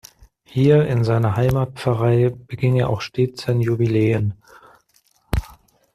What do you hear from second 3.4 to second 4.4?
seine Jubiläen.